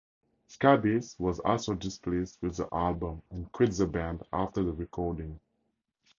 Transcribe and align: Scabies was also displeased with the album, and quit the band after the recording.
Scabies 0.47 1.15
was 1.19 1.37
also 1.41 1.75
displeased 1.75 2.39
with 2.41 2.57
the 2.57 2.67
album, 2.73 3.21
and 3.29 3.51
quit 3.51 3.69
the 3.73 3.85
band 3.85 4.23
after 4.33 4.63
the 4.63 4.73
recording. 4.73 5.39